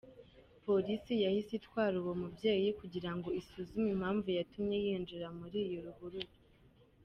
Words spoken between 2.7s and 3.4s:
kugira ngo